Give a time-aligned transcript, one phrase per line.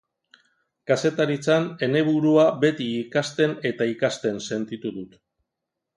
[0.91, 5.17] Kazetaritzan, ene burua beti ikasten eta ikasten sentitu dut.